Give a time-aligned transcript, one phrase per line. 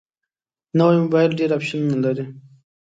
[0.77, 2.25] نوی موبایل ډېر اپشنونه لري